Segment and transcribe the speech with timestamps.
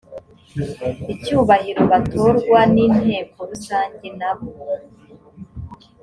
[1.13, 4.47] icyubahiro batorwa n inteko rusange nabo